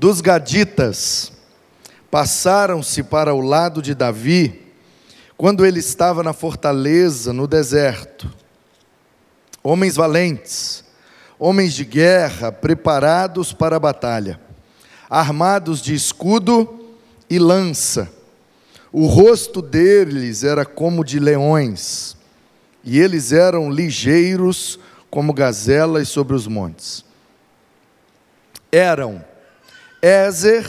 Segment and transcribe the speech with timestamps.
[0.00, 1.30] dos Gaditas
[2.10, 4.72] passaram-se para o lado de Davi
[5.36, 8.32] quando ele estava na fortaleza, no deserto.
[9.62, 10.82] Homens valentes,
[11.38, 14.40] homens de guerra, preparados para a batalha,
[15.08, 16.96] armados de escudo
[17.28, 18.10] e lança.
[18.90, 22.16] O rosto deles era como de leões,
[22.82, 27.04] e eles eram ligeiros como gazelas sobre os montes.
[28.72, 29.28] Eram
[30.02, 30.66] Ézer,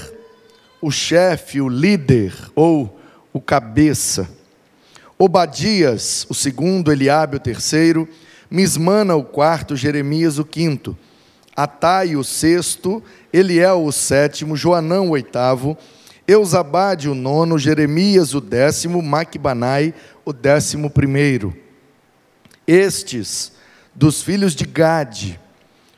[0.82, 3.00] o chefe, o líder ou
[3.32, 4.30] o cabeça.
[5.18, 8.08] Obadias, o segundo, Eliabe, o terceiro.
[8.50, 10.98] Mismana, o quarto, Jeremias, o quinto.
[11.56, 13.04] Atai, o sexto.
[13.32, 14.58] Eliel, o sétimo.
[14.58, 15.78] Joanão, o oitavo.
[16.28, 17.58] Eusabade, o nono.
[17.58, 19.02] Jeremias, o décimo.
[19.02, 19.94] Maquibanai,
[20.26, 21.56] o décimo primeiro.
[22.68, 23.54] Estes,
[23.94, 25.40] dos filhos de Gade,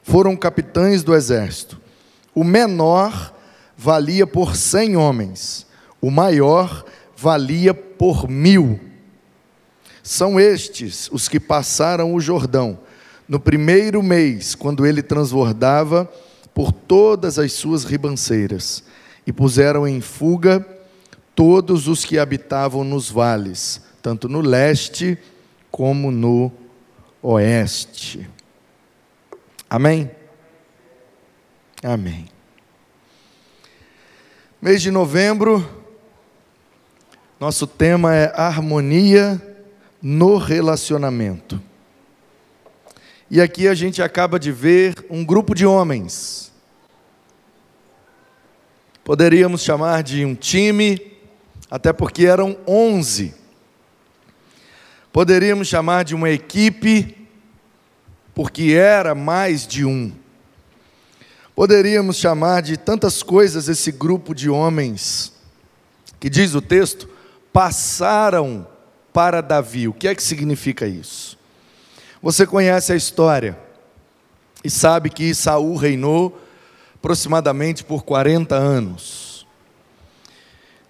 [0.03, 1.83] foram capitães do exército.
[2.36, 3.34] O menor
[3.78, 5.66] valia por cem homens,
[6.02, 8.80] o maior valia por mil.
[10.02, 12.80] São estes os que passaram o Jordão
[13.28, 16.11] no primeiro mês, quando ele transbordava
[16.54, 18.84] por todas as suas ribanceiras,
[19.26, 20.66] e puseram em fuga
[21.34, 25.17] todos os que habitavam nos vales, tanto no leste
[25.72, 26.52] como no
[27.22, 28.30] oeste.
[29.70, 30.11] Amém?
[31.84, 32.30] Amém.
[34.62, 35.70] Mês de novembro,
[37.38, 39.42] nosso tema é harmonia
[40.02, 41.61] no relacionamento.
[43.30, 46.54] E aqui a gente acaba de ver um grupo de homens.
[49.04, 51.17] Poderíamos chamar de um time,
[51.70, 53.36] até porque eram onze.
[55.11, 57.28] Poderíamos chamar de uma equipe,
[58.34, 60.22] porque era mais de um.
[61.55, 65.31] Poderíamos chamar de tantas coisas esse grupo de homens,
[66.19, 67.08] que diz o texto,
[67.52, 68.67] passaram
[69.14, 69.87] para Davi.
[69.87, 71.37] O que é que significa isso?
[72.21, 73.58] Você conhece a história
[74.63, 76.42] e sabe que Saul reinou
[76.95, 79.45] aproximadamente por 40 anos.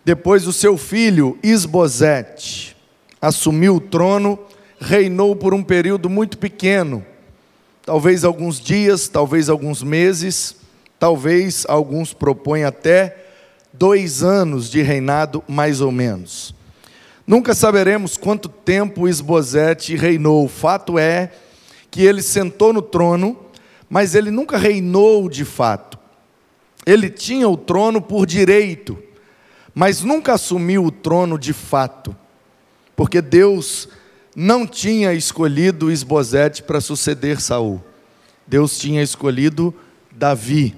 [0.05, 2.77] Depois o seu filho Isbosete
[3.21, 4.39] assumiu o trono,
[4.79, 7.05] reinou por um período muito pequeno,
[7.85, 10.55] talvez alguns dias, talvez alguns meses,
[10.97, 13.17] talvez alguns propõem até
[13.71, 16.55] dois anos de reinado, mais ou menos.
[17.25, 20.45] Nunca saberemos quanto tempo Esbozete reinou.
[20.45, 21.31] O fato é
[21.89, 23.37] que ele sentou no trono,
[23.89, 25.97] mas ele nunca reinou de fato.
[26.85, 28.97] Ele tinha o trono por direito,
[29.73, 32.15] mas nunca assumiu o trono de fato,
[32.95, 33.87] porque Deus
[34.35, 37.83] não tinha escolhido Esbozete para suceder Saul.
[38.47, 39.73] Deus tinha escolhido
[40.11, 40.75] Davi.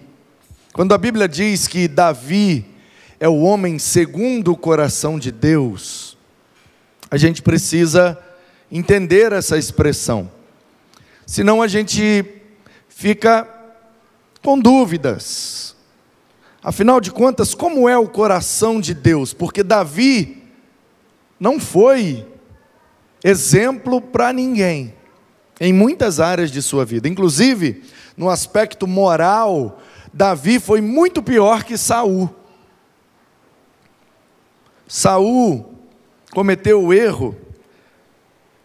[0.73, 2.65] Quando a Bíblia diz que Davi
[3.19, 6.17] é o homem segundo o coração de Deus,
[7.09, 8.17] a gente precisa
[8.71, 10.29] entender essa expressão.
[11.25, 12.25] Senão a gente
[12.89, 13.47] fica
[14.43, 15.75] com dúvidas.
[16.61, 19.33] Afinal de contas, como é o coração de Deus?
[19.33, 20.43] Porque Davi
[21.39, 22.25] não foi
[23.27, 24.93] exemplo para ninguém
[25.59, 27.83] em muitas áreas de sua vida, inclusive
[28.15, 29.81] no aspecto moral,
[30.13, 32.29] Davi foi muito pior que Saul.
[34.87, 35.73] Saul
[36.33, 37.35] cometeu o erro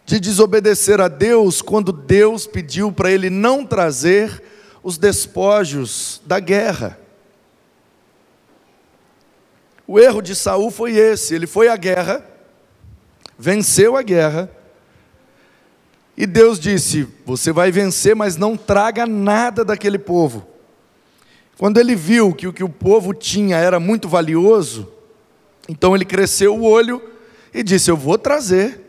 [0.05, 4.43] de desobedecer a Deus quando Deus pediu para ele não trazer
[4.83, 6.99] os despojos da guerra.
[9.87, 12.30] O erro de Saul foi esse, ele foi à guerra,
[13.41, 14.51] venceu a guerra,
[16.15, 20.45] e Deus disse: Você vai vencer, mas não traga nada daquele povo.
[21.57, 24.87] Quando ele viu que o que o povo tinha era muito valioso,
[25.67, 27.01] então ele cresceu o olho
[27.51, 28.79] e disse: Eu vou trazer,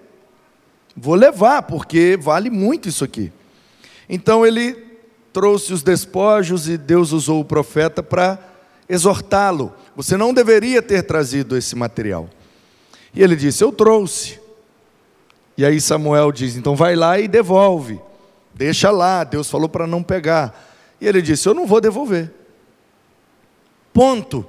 [0.95, 3.33] vou levar, porque vale muito isso aqui.
[4.07, 4.77] Então ele
[5.33, 8.39] trouxe os despojos e Deus usou o profeta para
[8.87, 9.73] exortá-lo.
[9.97, 12.29] Você não deveria ter trazido esse material.
[13.15, 14.42] E ele disse: Eu trouxe.
[15.57, 18.01] E aí Samuel diz: então vai lá e devolve.
[18.55, 20.69] Deixa lá, Deus falou para não pegar.
[21.01, 22.33] E ele disse: eu não vou devolver.
[23.93, 24.47] Ponto.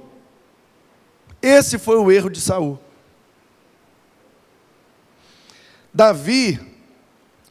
[1.42, 2.78] Esse foi o erro de Saul.
[5.92, 6.58] Davi,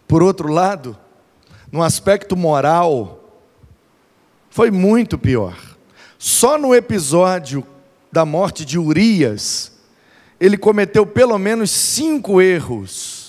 [0.08, 0.98] por outro lado,
[1.72, 3.42] no aspecto moral,
[4.50, 5.56] foi muito pior.
[6.18, 7.66] Só no episódio
[8.12, 9.72] da morte de Urias,
[10.40, 13.23] ele cometeu pelo menos cinco erros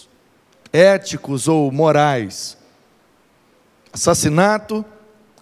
[0.74, 2.58] éticos ou morais:
[3.92, 4.84] assassinato,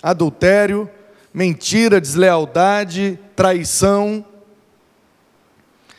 [0.02, 0.88] adultério,
[1.32, 4.22] mentira, deslealdade, traição.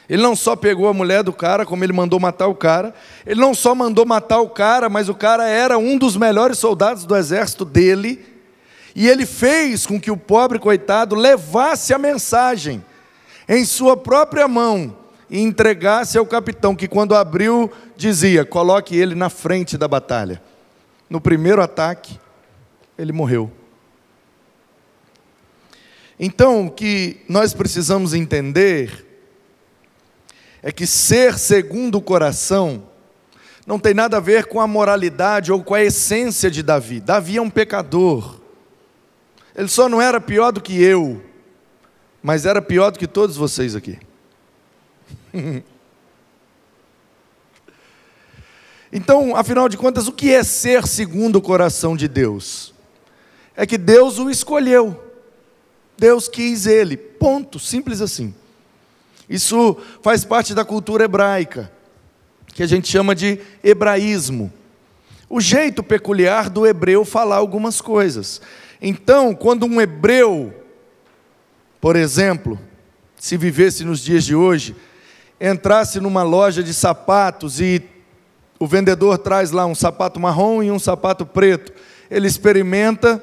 [0.07, 2.93] Ele não só pegou a mulher do cara, como ele mandou matar o cara.
[3.25, 7.05] Ele não só mandou matar o cara, mas o cara era um dos melhores soldados
[7.05, 8.23] do exército dele.
[8.95, 12.85] E ele fez com que o pobre coitado levasse a mensagem
[13.49, 15.02] em sua própria mão
[15.33, 20.39] e entregasse ao capitão, que quando abriu, dizia: coloque ele na frente da batalha.
[21.09, 22.19] No primeiro ataque,
[22.95, 23.51] ele morreu.
[26.19, 29.07] Então, o que nós precisamos entender
[30.61, 32.83] é que ser segundo o coração
[33.65, 36.99] não tem nada a ver com a moralidade ou com a essência de Davi.
[36.99, 38.39] Davi é um pecador.
[39.55, 41.23] Ele só não era pior do que eu,
[42.21, 43.97] mas era pior do que todos vocês aqui.
[48.91, 52.73] então, afinal de contas, o que é ser segundo o coração de Deus?
[53.55, 55.03] É que Deus o escolheu.
[55.97, 56.97] Deus quis ele.
[56.97, 58.33] Ponto, simples assim.
[59.29, 61.71] Isso faz parte da cultura hebraica,
[62.47, 64.51] que a gente chama de hebraísmo.
[65.29, 68.41] O jeito peculiar do hebreu falar algumas coisas.
[68.81, 70.53] Então, quando um hebreu,
[71.79, 72.59] por exemplo,
[73.17, 74.75] se vivesse nos dias de hoje,
[75.45, 77.83] entrasse numa loja de sapatos e
[78.57, 81.73] o vendedor traz lá um sapato marrom e um sapato preto,
[82.09, 83.21] ele experimenta,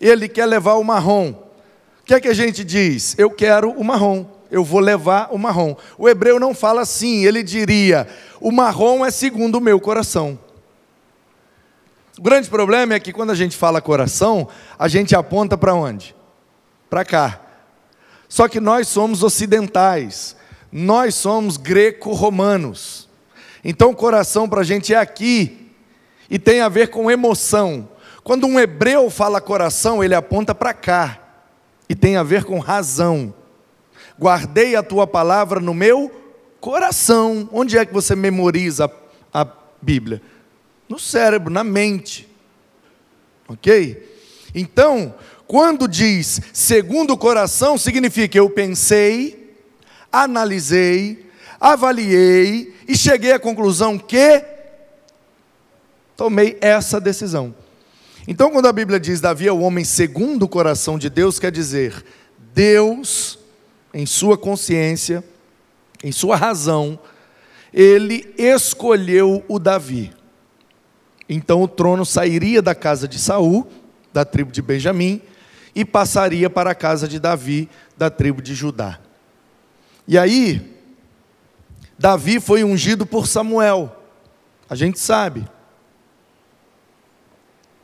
[0.00, 1.32] ele quer levar o marrom.
[1.32, 3.14] O que é que a gente diz?
[3.18, 5.76] Eu quero o marrom, eu vou levar o marrom.
[5.98, 8.08] O hebreu não fala assim, ele diria:
[8.40, 10.38] o marrom é segundo o meu coração.
[12.18, 16.14] O grande problema é que quando a gente fala coração, a gente aponta para onde?
[16.88, 17.40] Para cá.
[18.26, 20.34] Só que nós somos ocidentais,
[20.72, 23.08] nós somos greco-romanos.
[23.62, 25.70] Então, coração para a gente é aqui
[26.30, 27.88] e tem a ver com emoção.
[28.24, 31.20] Quando um hebreu fala coração, ele aponta para cá
[31.88, 33.34] e tem a ver com razão.
[34.18, 36.10] Guardei a tua palavra no meu
[36.60, 37.48] coração.
[37.52, 38.90] Onde é que você memoriza
[39.32, 39.46] a
[39.80, 40.22] Bíblia?
[40.92, 42.28] no cérebro, na mente.
[43.48, 44.06] Ok?
[44.54, 45.14] Então,
[45.46, 49.41] quando diz segundo o coração, significa eu pensei,
[50.12, 51.26] analisei,
[51.58, 54.44] avaliei e cheguei à conclusão que
[56.16, 57.54] tomei essa decisão.
[58.28, 61.50] Então, quando a Bíblia diz Davi é o homem segundo o coração de Deus, quer
[61.50, 62.04] dizer,
[62.54, 63.38] Deus,
[63.92, 65.24] em sua consciência,
[66.04, 66.98] em sua razão,
[67.72, 70.12] ele escolheu o Davi.
[71.28, 73.66] Então o trono sairia da casa de Saul,
[74.12, 75.22] da tribo de Benjamim,
[75.74, 79.00] e passaria para a casa de Davi, da tribo de Judá.
[80.06, 80.76] E aí,
[81.98, 83.94] Davi foi ungido por Samuel.
[84.68, 85.46] A gente sabe.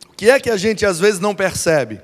[0.09, 2.01] O que é que a gente às vezes não percebe?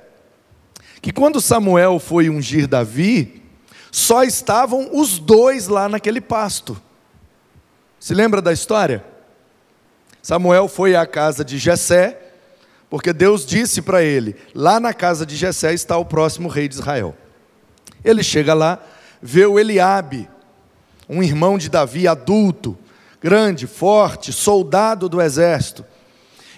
[1.02, 3.43] Que quando Samuel foi ungir Davi,
[3.90, 6.81] só estavam os dois lá naquele pasto.
[7.99, 9.05] Se lembra da história?
[10.22, 12.19] Samuel foi à casa de Jessé,
[12.88, 16.75] porque Deus disse para ele: lá na casa de Jessé está o próximo rei de
[16.75, 17.14] Israel.
[18.05, 18.82] Ele chega lá,
[19.26, 20.29] vê o Eliabe,
[21.09, 22.76] um irmão de Davi adulto,
[23.23, 25.82] grande, forte, soldado do exército.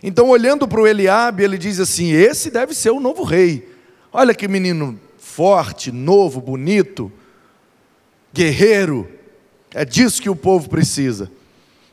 [0.02, 3.72] Então, olhando para o Eliabe, ele diz assim: esse deve ser o novo rei.
[4.12, 7.12] Olha que menino forte, novo, bonito,
[8.34, 9.08] guerreiro.
[9.72, 11.30] É disso que o povo precisa.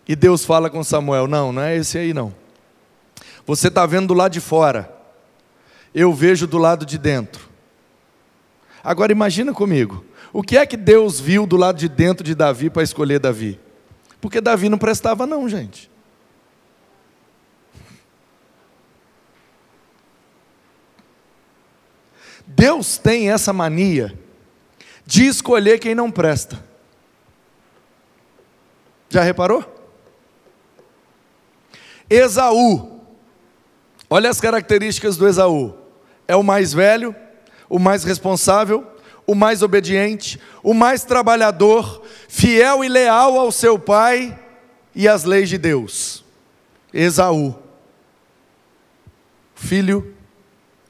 [0.08, 2.34] E Deus fala com Samuel: Não, não é esse aí não.
[3.46, 4.92] Você está vendo do lado de fora,
[5.94, 7.48] eu vejo do lado de dentro.
[8.84, 10.04] Agora imagina comigo,
[10.34, 13.60] o que é que Deus viu do lado de dentro de Davi para escolher Davi?
[14.20, 15.92] Porque Davi não prestava, não, gente.
[22.48, 24.18] Deus tem essa mania
[25.06, 26.64] de escolher quem não presta.
[29.10, 29.64] Já reparou?
[32.10, 33.02] Esaú.
[34.10, 35.78] Olha as características do Esaú.
[36.28, 37.16] É o mais velho,
[37.70, 38.93] o mais responsável,
[39.26, 44.38] o mais obediente, o mais trabalhador, fiel e leal ao seu pai
[44.94, 46.24] e às leis de Deus.
[46.94, 47.56] Esaú.
[49.56, 50.14] Filho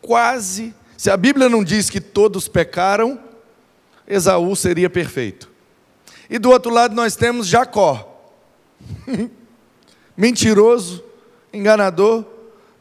[0.02, 3.20] quase, se a Bíblia não diz que todos pecaram,
[4.08, 5.50] Esaú seria perfeito.
[6.30, 8.10] E do outro lado nós temos Jacó.
[10.18, 11.04] Mentiroso,
[11.54, 12.26] enganador,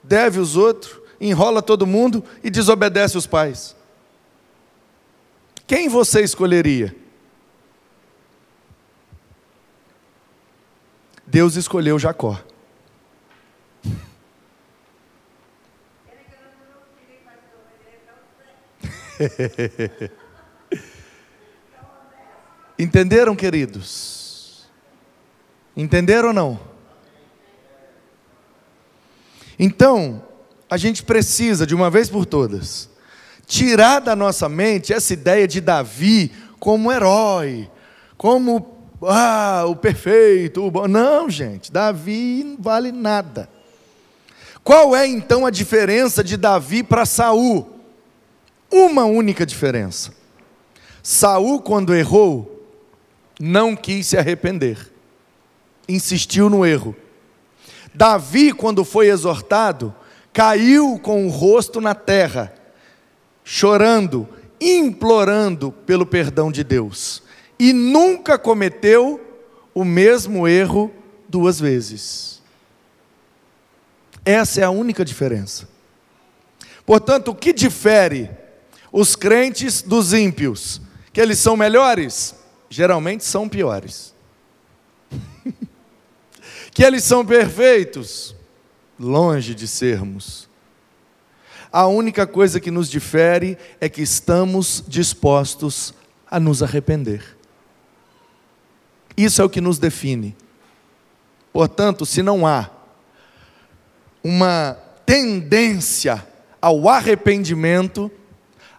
[0.02, 3.76] deve os outros, enrola todo mundo e desobedece os pais.
[5.72, 6.94] Quem você escolheria?
[11.26, 12.38] Deus escolheu Jacó.
[22.78, 24.68] Entenderam, queridos?
[25.74, 26.60] Entenderam ou não?
[29.58, 30.22] Então,
[30.68, 32.91] a gente precisa, de uma vez por todas,
[33.52, 37.70] tirar da nossa mente essa ideia de Davi como herói,
[38.16, 40.88] como ah, o perfeito, o bom.
[40.88, 43.50] Não, gente, Davi não vale nada.
[44.64, 47.78] Qual é então a diferença de Davi para Saul?
[48.70, 50.14] Uma única diferença.
[51.02, 52.66] Saul, quando errou,
[53.38, 54.90] não quis se arrepender,
[55.86, 56.96] insistiu no erro.
[57.92, 59.94] Davi, quando foi exortado,
[60.32, 62.54] caiu com o rosto na terra,
[63.44, 64.28] chorando,
[64.60, 67.22] implorando pelo perdão de Deus,
[67.58, 69.20] e nunca cometeu
[69.74, 70.92] o mesmo erro
[71.28, 72.42] duas vezes.
[74.24, 75.68] Essa é a única diferença.
[76.84, 78.30] Portanto, o que difere
[78.92, 80.80] os crentes dos ímpios?
[81.12, 82.34] Que eles são melhores?
[82.68, 84.14] Geralmente são piores.
[86.72, 88.34] que eles são perfeitos?
[88.98, 90.48] Longe de sermos.
[91.72, 95.94] A única coisa que nos difere é que estamos dispostos
[96.30, 97.36] a nos arrepender.
[99.16, 100.36] Isso é o que nos define.
[101.52, 102.70] Portanto, se não há
[104.22, 104.76] uma
[105.06, 106.26] tendência
[106.60, 108.10] ao arrependimento,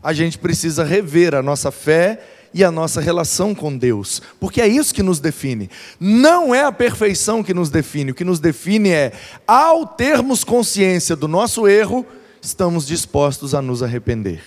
[0.02, 2.24] a gente precisa rever a nossa fé
[2.54, 5.70] e a nossa relação com Deus, porque é isso que nos define.
[6.00, 9.12] Não é a perfeição que nos define, o que nos define é,
[9.48, 12.06] ao termos consciência do nosso erro,
[12.44, 14.44] estamos dispostos a nos arrepender.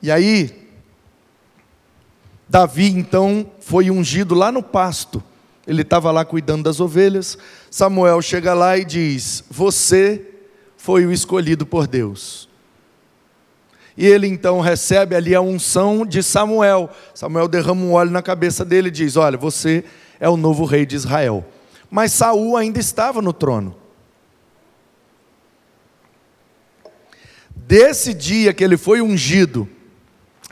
[0.00, 0.68] E aí,
[2.48, 5.22] Davi então foi ungido lá no pasto,
[5.66, 7.36] ele estava lá cuidando das ovelhas.
[7.70, 10.24] Samuel chega lá e diz: Você
[10.78, 12.48] foi o escolhido por Deus.
[13.94, 16.88] E ele então recebe ali a unção de Samuel.
[17.12, 19.84] Samuel derrama um óleo na cabeça dele e diz: Olha, você
[20.18, 21.44] é o novo rei de Israel.
[21.90, 23.76] Mas Saul ainda estava no trono.
[27.68, 29.68] Desse dia que ele foi ungido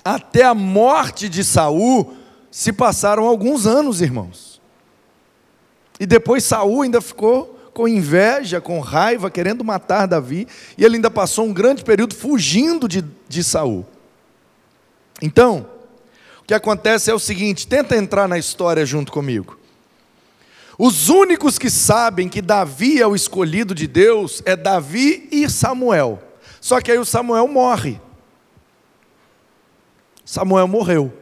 [0.04, 2.14] até a morte de Saul,
[2.50, 4.60] se passaram alguns anos, irmãos.
[5.98, 10.46] E depois Saul ainda ficou com inveja, com raiva, querendo matar Davi,
[10.76, 13.86] e ele ainda passou um grande período fugindo de, de Saul.
[15.22, 15.66] Então,
[16.42, 19.58] o que acontece é o seguinte: tenta entrar na história junto comigo.
[20.78, 26.25] Os únicos que sabem que Davi é o escolhido de Deus é Davi e Samuel.
[26.66, 28.00] Só que aí o Samuel morre.
[30.24, 31.12] Samuel morreu.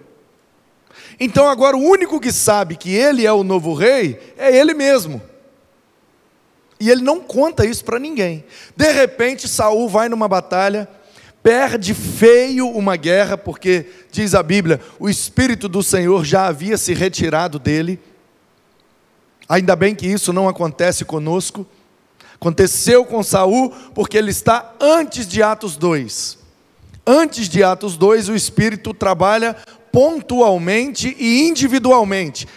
[1.21, 5.21] Então agora o único que sabe que ele é o novo rei é ele mesmo.
[6.81, 8.43] E ele não conta isso para ninguém.
[8.75, 10.89] De repente Saul vai numa batalha,
[11.43, 16.95] perde feio uma guerra, porque diz a Bíblia, o espírito do Senhor já havia se
[16.95, 18.01] retirado dele.
[19.47, 21.67] Ainda bem que isso não acontece conosco.
[22.35, 26.39] Aconteceu com Saul porque ele está antes de Atos 2.
[27.07, 29.57] Antes de Atos 2, o espírito trabalha
[29.93, 32.49] pontualmente e individualmente.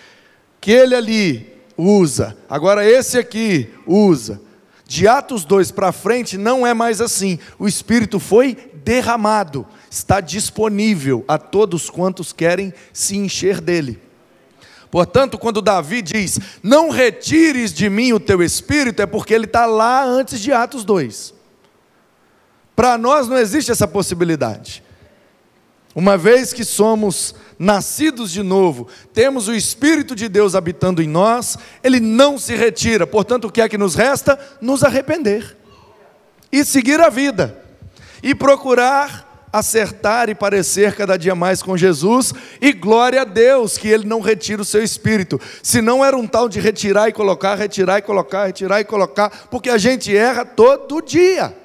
[0.60, 4.42] Que ele ali usa, agora esse aqui usa.
[4.88, 7.38] De Atos 2 para frente não é mais assim.
[7.60, 14.07] O Espírito foi derramado, está disponível a todos quantos querem se encher dele.
[14.90, 19.66] Portanto, quando Davi diz: Não retires de mim o teu espírito, é porque ele está
[19.66, 21.34] lá antes de Atos 2.
[22.76, 24.84] Para nós não existe essa possibilidade.
[25.96, 31.58] Uma vez que somos nascidos de novo, temos o Espírito de Deus habitando em nós,
[31.84, 33.08] ele não se retira.
[33.08, 34.40] Portanto, o que é que nos resta?
[34.62, 35.58] Nos arrepender
[36.52, 37.60] e seguir a vida
[38.22, 43.88] e procurar acertar e parecer cada dia mais com Jesus, e glória a Deus que
[43.88, 47.56] Ele não retira o seu espírito, se não era um tal de retirar e colocar,
[47.56, 51.56] retirar e colocar, retirar e colocar, porque a gente erra todo dia.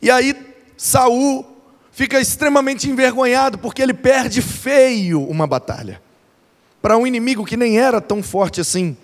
[0.00, 0.34] E aí
[0.76, 1.44] Saul
[1.90, 6.00] fica extremamente envergonhado porque ele perde feio uma batalha
[6.80, 8.96] para um inimigo que nem era tão forte assim.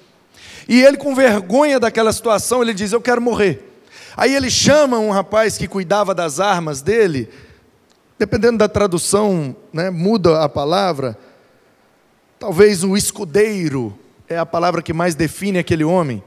[0.68, 3.73] E ele com vergonha daquela situação, ele diz: "Eu quero morrer".
[4.16, 7.28] Aí ele chama um rapaz que cuidava das armas dele,
[8.18, 11.18] dependendo da tradução, né, muda a palavra.
[12.38, 16.22] Talvez o escudeiro é a palavra que mais define aquele homem.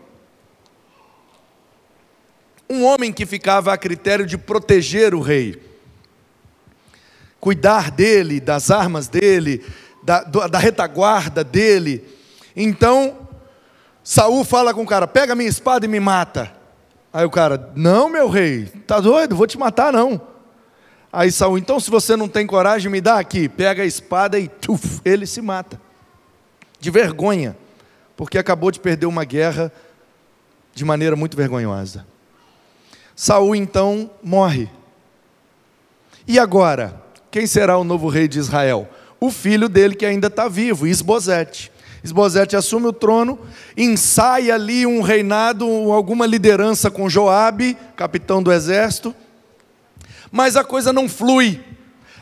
[2.70, 5.62] Um homem que ficava a critério de proteger o rei,
[7.39, 9.65] cuidar dele, das armas dele,
[10.03, 12.06] da, da retaguarda dele.
[12.53, 13.29] Então,
[14.03, 16.56] Saul fala com o cara: pega minha espada e me mata.
[17.11, 19.35] Aí o cara, não, meu rei, tá doido?
[19.35, 20.21] Vou te matar, não.
[21.11, 23.47] Aí Saul, então se você não tem coragem, me dá aqui.
[23.47, 25.79] Pega a espada e tuf, ele se mata.
[26.79, 27.57] De vergonha,
[28.15, 29.71] porque acabou de perder uma guerra
[30.75, 32.05] de maneira muito vergonhosa.
[33.15, 34.69] Saul então morre.
[36.27, 38.87] E agora, quem será o novo rei de Israel?
[39.19, 41.71] O filho dele que ainda está vivo, Isbosete.
[42.07, 43.37] Esbozete assume o trono,
[43.75, 49.13] ensaia ali um reinado, alguma liderança com Joabe, capitão do exército,
[50.31, 51.59] mas a coisa não flui,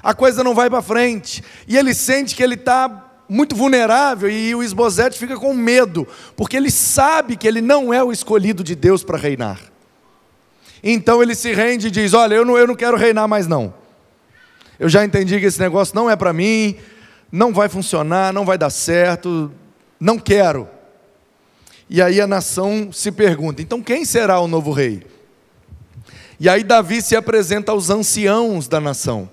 [0.01, 4.53] a coisa não vai para frente, e ele sente que ele está muito vulnerável e
[4.53, 8.75] o Esbozete fica com medo, porque ele sabe que ele não é o escolhido de
[8.75, 9.59] Deus para reinar.
[10.83, 13.73] Então ele se rende e diz: Olha, eu não, eu não quero reinar mais não.
[14.79, 16.75] Eu já entendi que esse negócio não é para mim,
[17.31, 19.51] não vai funcionar, não vai dar certo,
[19.99, 20.67] não quero.
[21.89, 25.05] E aí a nação se pergunta: então quem será o novo rei?
[26.39, 29.29] E aí Davi se apresenta aos anciãos da nação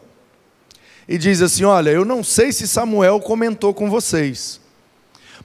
[1.08, 4.60] e diz assim: Olha, eu não sei se Samuel comentou com vocês,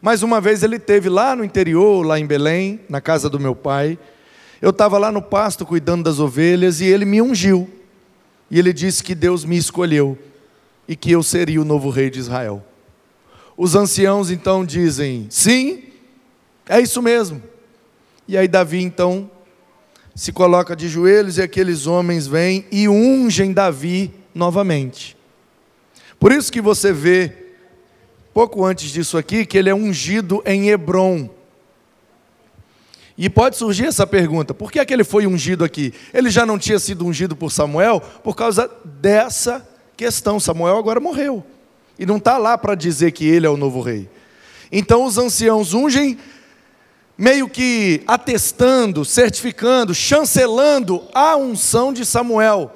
[0.01, 3.55] mas uma vez ele teve lá no interior, lá em Belém, na casa do meu
[3.55, 3.97] pai.
[4.61, 7.69] Eu estava lá no pasto cuidando das ovelhas e ele me ungiu.
[8.49, 10.17] E ele disse que Deus me escolheu
[10.87, 12.63] e que eu seria o novo rei de Israel.
[13.57, 15.83] Os anciãos então dizem: sim,
[16.69, 17.41] é isso mesmo.
[18.27, 19.31] E aí Davi então
[20.13, 25.17] se coloca de joelhos e aqueles homens vêm e ungem Davi novamente.
[26.19, 27.33] Por isso que você vê,
[28.33, 31.29] pouco antes disso aqui, que ele é ungido em Hebron.
[33.17, 35.91] E pode surgir essa pergunta: por que é que ele foi ungido aqui?
[36.13, 40.39] Ele já não tinha sido ungido por Samuel por causa dessa questão.
[40.39, 41.43] Samuel agora morreu
[41.97, 44.09] e não está lá para dizer que ele é o novo rei.
[44.71, 46.17] Então os anciãos ungem,
[47.17, 52.71] meio que atestando, certificando, chancelando a unção de Samuel.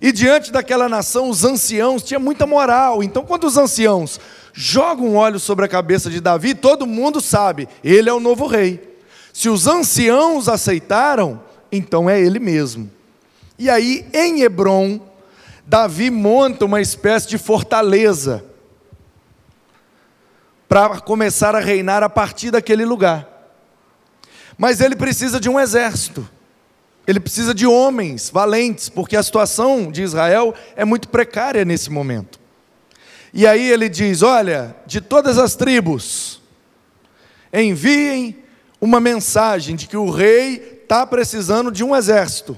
[0.00, 3.02] E diante daquela nação, os anciãos tinham muita moral.
[3.02, 4.20] Então, quando os anciãos
[4.52, 8.98] jogam óleo sobre a cabeça de Davi, todo mundo sabe, ele é o novo rei.
[9.32, 11.40] Se os anciãos aceitaram,
[11.72, 12.90] então é ele mesmo.
[13.58, 15.00] E aí, em Hebron,
[15.66, 18.44] Davi monta uma espécie de fortaleza
[20.68, 23.28] para começar a reinar a partir daquele lugar.
[24.58, 26.28] Mas ele precisa de um exército.
[27.06, 32.40] Ele precisa de homens valentes, porque a situação de Israel é muito precária nesse momento.
[33.32, 36.40] E aí ele diz: Olha, de todas as tribos,
[37.52, 38.42] enviem
[38.80, 42.56] uma mensagem de que o rei está precisando de um exército.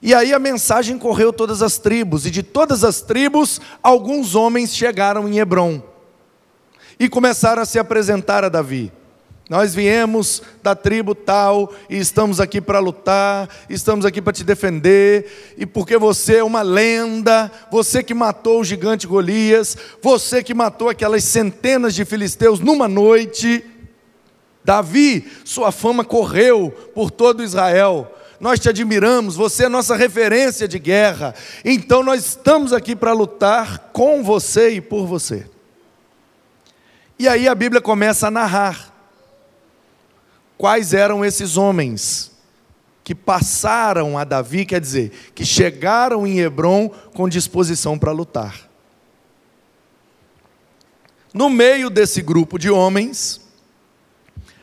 [0.00, 4.74] E aí a mensagem correu todas as tribos, e de todas as tribos, alguns homens
[4.74, 5.82] chegaram em Hebron
[7.00, 8.92] e começaram a se apresentar a Davi.
[9.48, 15.54] Nós viemos da tribo tal e estamos aqui para lutar, estamos aqui para te defender,
[15.56, 20.90] e porque você é uma lenda, você que matou o gigante Golias, você que matou
[20.90, 23.64] aquelas centenas de filisteus numa noite.
[24.62, 30.78] Davi, sua fama correu por todo Israel nós te admiramos, você é nossa referência de
[30.78, 35.46] guerra, então nós estamos aqui para lutar com você e por você.
[37.18, 38.94] E aí a Bíblia começa a narrar
[40.56, 42.30] quais eram esses homens
[43.02, 48.68] que passaram a Davi, quer dizer, que chegaram em Hebron com disposição para lutar.
[51.32, 53.40] No meio desse grupo de homens,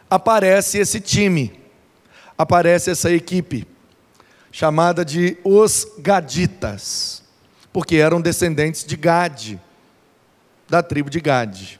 [0.10, 1.65] aparece esse time
[2.38, 3.68] aparece essa equipe,
[4.52, 7.24] chamada de os Gaditas,
[7.72, 9.60] porque eram descendentes de Gade,
[10.68, 11.80] da tribo de Gade.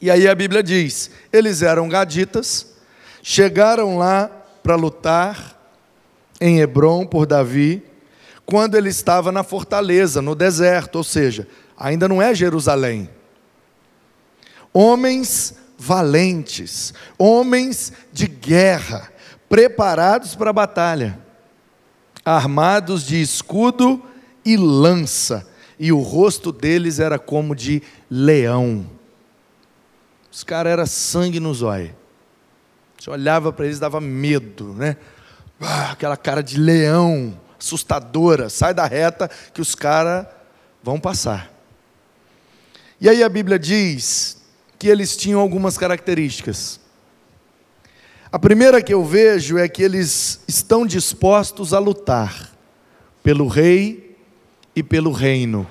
[0.00, 2.74] E aí a Bíblia diz: eles eram Gaditas,
[3.22, 4.30] chegaram lá
[4.62, 5.58] para lutar
[6.40, 7.82] em Hebron por Davi,
[8.46, 13.08] quando ele estava na fortaleza, no deserto, ou seja, ainda não é Jerusalém.
[14.72, 19.10] Homens valentes, homens de guerra,
[19.48, 21.18] preparados para a batalha,
[22.24, 24.02] armados de escudo
[24.44, 25.46] e lança,
[25.78, 28.86] e o rosto deles era como de leão.
[30.30, 31.92] Os caras eram sangue nos olhos.
[32.98, 34.96] Você olhava para eles dava medo, né?
[35.60, 38.48] Ah, aquela cara de leão, assustadora.
[38.48, 40.26] Sai da reta que os caras
[40.82, 41.52] vão passar.
[43.00, 44.42] E aí a Bíblia diz
[44.78, 46.80] que eles tinham algumas características.
[48.34, 52.50] A primeira que eu vejo é que eles estão dispostos a lutar
[53.22, 54.16] pelo rei
[54.74, 55.70] e pelo reino.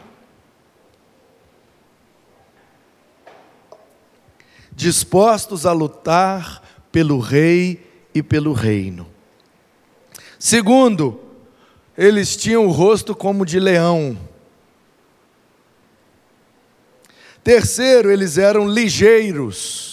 [4.71, 9.09] Dispostos a lutar pelo rei e pelo reino.
[10.39, 11.19] Segundo,
[11.97, 14.17] eles tinham o rosto como de leão.
[17.43, 19.92] Terceiro, eles eram ligeiros.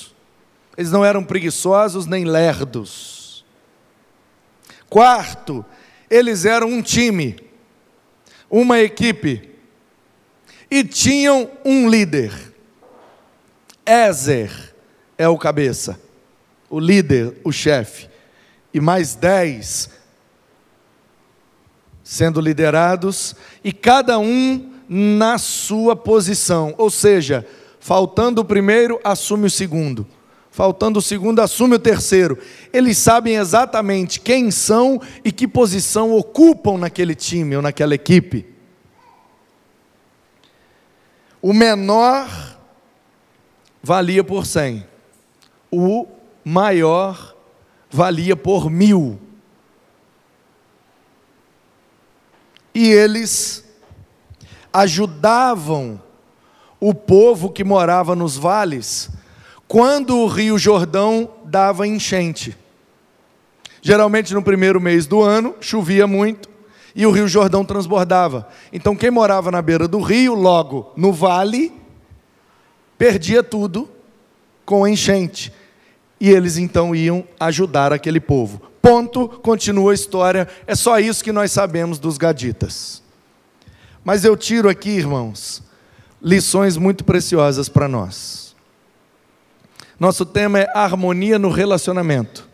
[0.77, 3.45] Eles não eram preguiçosos nem lerdos.
[4.89, 5.65] Quarto,
[6.09, 7.37] eles eram um time,
[8.51, 9.51] uma equipe.
[10.71, 12.33] E tinham um líder.
[13.85, 14.75] Ézer
[15.19, 16.01] é o cabeça,
[16.69, 18.09] o líder, o chefe.
[18.73, 19.91] E mais dez
[22.11, 27.47] sendo liderados, e cada um na sua posição, ou seja,
[27.79, 30.05] faltando o primeiro, assume o segundo,
[30.51, 32.39] faltando o segundo, assume o terceiro.
[32.73, 38.47] Eles sabem exatamente quem são e que posição ocupam naquele time ou naquela equipe.
[41.41, 42.29] O menor
[43.83, 44.87] valia por cem,
[45.71, 46.07] o
[46.45, 47.35] maior
[47.89, 49.19] valia por mil.
[52.75, 53.65] E eles
[54.73, 56.01] ajudavam
[56.79, 59.11] o povo que morava nos vales
[59.71, 62.57] quando o rio Jordão dava enchente.
[63.81, 66.49] Geralmente no primeiro mês do ano chovia muito
[66.93, 68.49] e o rio Jordão transbordava.
[68.73, 71.73] Então quem morava na beira do rio, logo no vale,
[72.99, 73.89] perdia tudo
[74.67, 75.53] com a enchente.
[76.21, 78.61] E eles então iam ajudar aquele povo.
[78.83, 80.49] Ponto, continua a história.
[80.67, 83.05] É só isso que nós sabemos dos gaditas.
[84.03, 85.63] Mas eu tiro aqui, irmãos,
[86.21, 88.50] lições muito preciosas para nós.
[90.01, 92.49] Nosso tema é harmonia no relacionamento.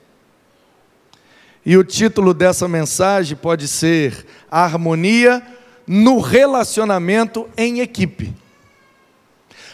[1.64, 5.40] E o título dessa mensagem pode ser Harmonia
[5.86, 8.34] no relacionamento em equipe.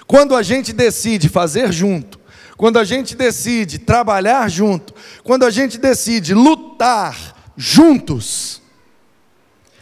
[0.07, 2.21] Quando a gente decide fazer junto,
[2.59, 8.61] quando a gente decide trabalhar junto, quando a gente decide lutar juntos,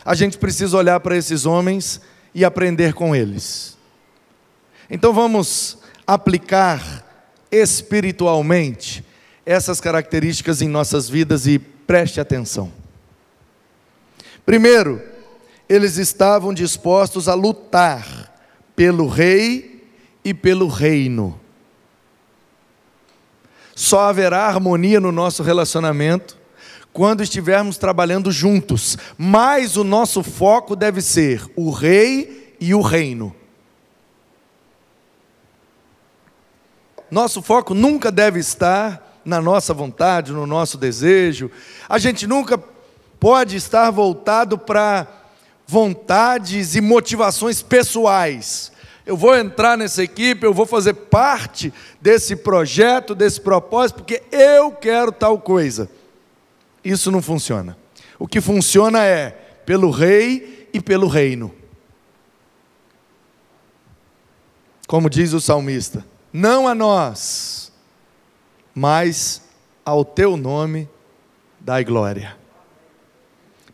[0.05, 2.01] a gente precisa olhar para esses homens
[2.33, 3.77] e aprender com eles.
[4.89, 7.10] Então vamos aplicar
[7.51, 9.05] espiritualmente
[9.45, 12.73] essas características em nossas vidas e preste atenção.
[14.45, 15.03] Primeiro,
[15.69, 18.33] eles estavam dispostos a lutar
[18.75, 19.89] pelo rei
[20.25, 21.41] e pelo reino.
[23.75, 26.39] Só haverá harmonia no nosso relacionamento
[26.93, 33.35] quando estivermos trabalhando juntos, mas o nosso foco deve ser o rei e o reino.
[37.11, 41.51] Nosso foco nunca deve estar na nossa vontade, no nosso desejo.
[41.89, 42.63] A gente nunca
[43.19, 45.07] pode estar voltado para
[45.67, 48.71] vontades e motivações pessoais
[49.11, 54.71] eu vou entrar nessa equipe, eu vou fazer parte desse projeto, desse propósito, porque eu
[54.71, 55.91] quero tal coisa.
[56.85, 57.77] Isso não funciona.
[58.21, 59.31] O que funciona é
[59.67, 61.53] pelo rei e pelo reino.
[64.87, 67.73] Como diz o salmista: não a nós,
[68.75, 69.43] mas
[69.85, 70.89] ao teu nome
[71.59, 72.37] dai glória.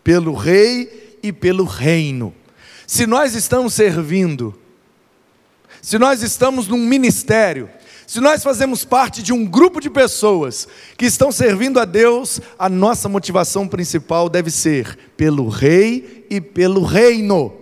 [0.02, 2.34] Pelo rei e pelo reino.
[2.86, 4.58] Se nós estamos servindo
[5.86, 7.70] se nós estamos num ministério,
[8.08, 10.66] se nós fazemos parte de um grupo de pessoas
[10.98, 16.82] que estão servindo a Deus, a nossa motivação principal deve ser pelo Rei e pelo
[16.82, 17.54] reino.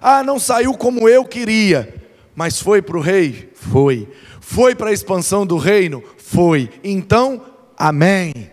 [0.00, 2.03] Ah, não saiu como eu queria,
[2.34, 3.52] mas foi para o Rei?
[3.54, 4.08] Foi.
[4.40, 6.02] Foi para a expansão do reino?
[6.18, 6.70] Foi.
[6.82, 7.42] Então,
[7.76, 8.50] amém.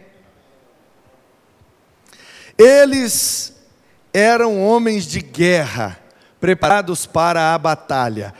[2.57, 3.55] Eles
[4.13, 5.99] eram homens de guerra,
[6.39, 8.33] preparados para a batalha.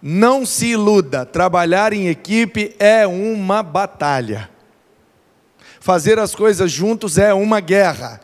[0.00, 4.48] Não se iluda, trabalhar em equipe é uma batalha.
[5.80, 8.20] Fazer as coisas juntos é uma guerra.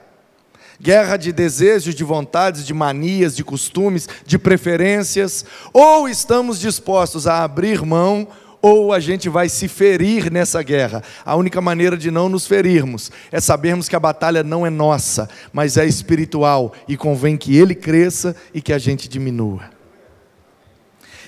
[0.83, 5.45] Guerra de desejos, de vontades, de manias, de costumes, de preferências.
[5.73, 8.27] Ou estamos dispostos a abrir mão,
[8.61, 11.01] ou a gente vai se ferir nessa guerra.
[11.25, 15.29] A única maneira de não nos ferirmos é sabermos que a batalha não é nossa,
[15.53, 19.71] mas é espiritual e convém que ele cresça e que a gente diminua.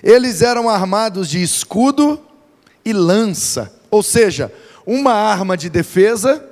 [0.03, 2.21] Eles eram armados de escudo
[2.85, 4.53] e lança, ou seja,
[4.85, 6.45] uma arma de defesa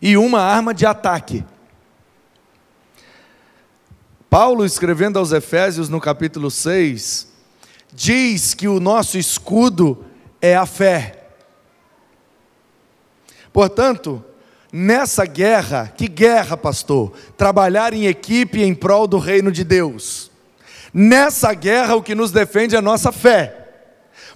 [0.00, 1.42] e uma arma de ataque.
[4.30, 7.26] Paulo, escrevendo aos Efésios no capítulo 6,
[7.92, 10.04] diz que o nosso escudo
[10.40, 11.24] é a fé.
[13.52, 14.24] Portanto,
[14.72, 17.12] nessa guerra, que guerra, pastor?
[17.36, 20.30] Trabalhar em equipe em prol do reino de Deus.
[20.94, 23.59] Nessa guerra, o que nos defende é a nossa fé.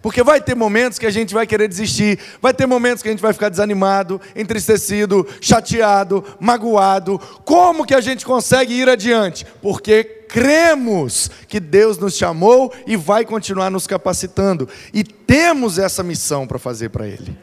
[0.05, 3.11] Porque vai ter momentos que a gente vai querer desistir, vai ter momentos que a
[3.11, 7.19] gente vai ficar desanimado, entristecido, chateado, magoado.
[7.43, 9.47] Como que a gente consegue ir adiante?
[9.63, 14.69] Porque cremos que Deus nos chamou e vai continuar nos capacitando.
[14.93, 17.35] E temos essa missão para fazer para Ele.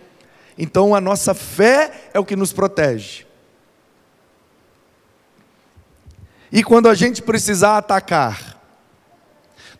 [0.55, 3.25] Então a nossa fé é o que nos protege.
[6.51, 8.50] E quando a gente precisar atacar,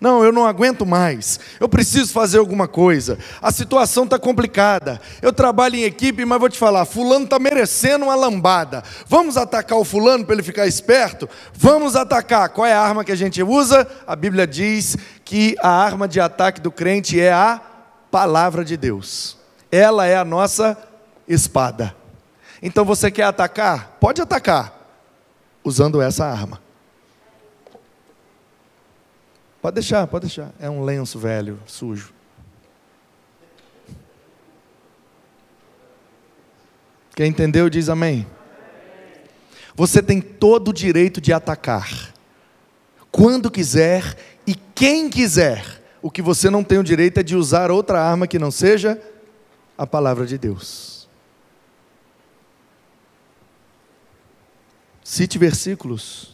[0.02, 1.40] não, eu não aguento mais.
[1.60, 3.20] Eu preciso fazer alguma coisa.
[3.40, 5.00] A situação está complicada.
[5.22, 8.84] Eu trabalho em equipe, mas vou te falar: Fulano está merecendo uma lambada.
[9.08, 11.30] Vamos atacar o Fulano para ele ficar esperto?
[11.54, 12.50] Vamos atacar.
[12.50, 13.88] Qual é a arma que a gente usa?
[14.08, 17.62] A Bíblia diz que a arma de ataque do crente é a
[18.10, 19.38] palavra de Deus.
[19.72, 20.76] Ela é a nossa
[21.28, 21.96] espada.
[22.60, 23.98] Então você quer atacar?
[24.00, 24.74] Pode atacar,
[25.64, 26.61] usando essa arma.
[29.62, 30.52] Pode deixar, pode deixar.
[30.60, 32.14] É um lenço velho, sujo.
[37.16, 38.26] Quem entendeu diz amém.
[39.76, 42.14] Você tem todo o direito de atacar,
[43.12, 45.80] quando quiser e quem quiser.
[46.02, 49.00] O que você não tem o direito é de usar outra arma que não seja
[49.78, 51.08] a palavra de Deus.
[55.04, 56.31] Cite versículos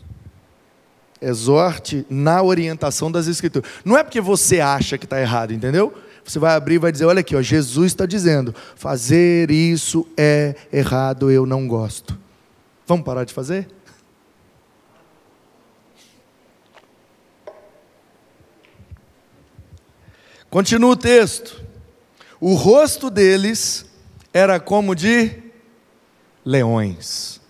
[1.21, 3.69] exorte na orientação das Escrituras.
[3.83, 5.93] Não é porque você acha que está errado, entendeu?
[6.23, 10.55] Você vai abrir e vai dizer: olha aqui, ó, Jesus está dizendo, fazer isso é
[10.71, 12.17] errado, eu não gosto.
[12.85, 13.67] Vamos parar de fazer?
[20.49, 21.61] Continua o texto.
[22.39, 23.85] O rosto deles
[24.33, 25.43] era como de
[26.45, 27.41] leões.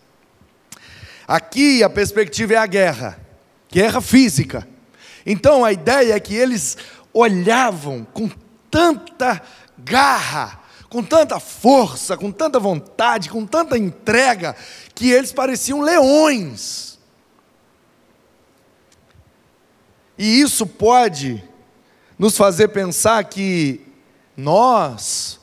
[1.28, 3.27] Aqui a perspectiva é a guerra
[3.72, 4.68] guerra física.
[5.26, 6.78] Então a ideia é que eles
[7.14, 8.30] olhavam com
[8.70, 9.42] tanta
[9.78, 14.56] garra, com tanta força, com tanta vontade, com tanta entrega,
[14.96, 16.98] que eles pareciam leões.
[20.18, 21.44] E isso pode
[22.18, 23.82] nos fazer pensar que
[24.36, 25.40] nós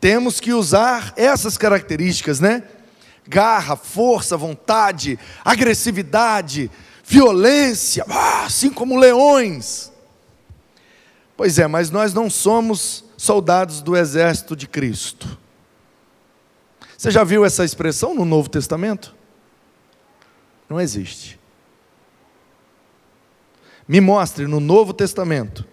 [0.00, 2.62] temos que usar essas características, né?
[3.28, 6.70] Garra, força, vontade, agressividade,
[7.10, 9.90] violência, ah, assim como leões.
[11.36, 15.36] Pois é, mas nós não somos soldados do exército de Cristo.
[16.96, 19.12] Você já viu essa expressão no Novo Testamento?
[20.68, 21.40] Não existe.
[23.88, 25.66] Me mostre no Novo Testamento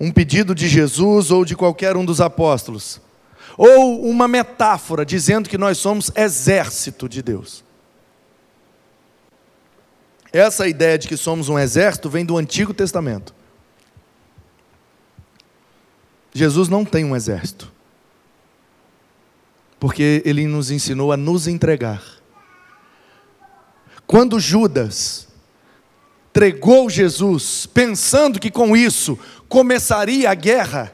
[0.00, 2.98] um pedido de Jesus ou de qualquer um dos apóstolos,
[3.58, 7.62] ou uma metáfora dizendo que nós somos exército de Deus.
[10.34, 13.32] Essa ideia de que somos um exército vem do Antigo Testamento.
[16.32, 17.72] Jesus não tem um exército,
[19.78, 22.02] porque ele nos ensinou a nos entregar.
[24.08, 25.28] Quando Judas
[26.30, 29.16] entregou Jesus, pensando que com isso
[29.48, 30.92] começaria a guerra,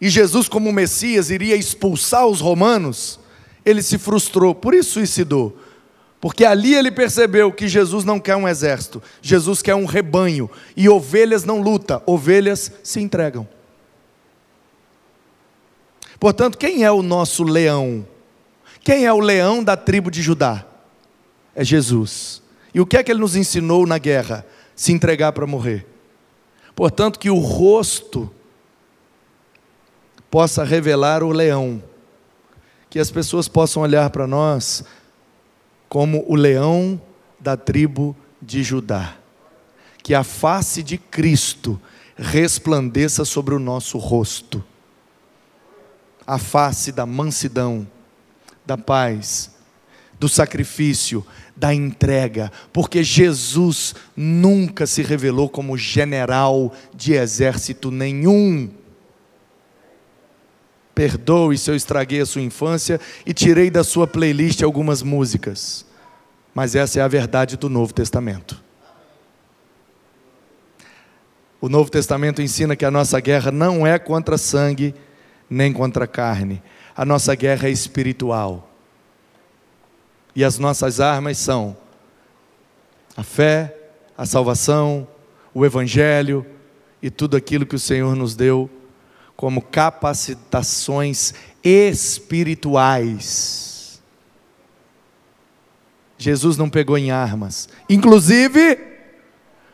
[0.00, 3.20] e Jesus, como Messias, iria expulsar os romanos,
[3.66, 5.58] ele se frustrou, por isso suicidou
[6.20, 10.50] porque ali ele percebeu que Jesus não quer um exército, Jesus quer um rebanho.
[10.76, 13.48] E ovelhas não lutam, ovelhas se entregam.
[16.18, 18.06] Portanto, quem é o nosso leão?
[18.84, 20.66] Quem é o leão da tribo de Judá?
[21.54, 22.42] É Jesus.
[22.74, 24.44] E o que é que ele nos ensinou na guerra?
[24.76, 25.86] Se entregar para morrer.
[26.76, 28.30] Portanto, que o rosto
[30.30, 31.82] possa revelar o leão,
[32.88, 34.84] que as pessoas possam olhar para nós
[35.90, 37.02] como o leão
[37.40, 39.16] da tribo de Judá.
[40.04, 41.78] Que a face de Cristo
[42.16, 44.64] resplandeça sobre o nosso rosto.
[46.24, 47.86] A face da mansidão,
[48.64, 49.50] da paz,
[50.18, 51.26] do sacrifício,
[51.56, 58.70] da entrega, porque Jesus nunca se revelou como general de exército nenhum.
[61.00, 65.86] Perdoe se eu estraguei a sua infância e tirei da sua playlist algumas músicas.
[66.54, 68.62] Mas essa é a verdade do Novo Testamento.
[71.58, 74.94] O Novo Testamento ensina que a nossa guerra não é contra sangue
[75.48, 76.62] nem contra carne.
[76.94, 78.70] A nossa guerra é espiritual.
[80.36, 81.74] E as nossas armas são
[83.16, 83.74] a fé,
[84.18, 85.08] a salvação,
[85.54, 86.44] o Evangelho
[87.00, 88.68] e tudo aquilo que o Senhor nos deu
[89.40, 91.32] como capacitações
[91.64, 94.02] espirituais.
[96.18, 97.66] Jesus não pegou em armas.
[97.88, 98.78] Inclusive,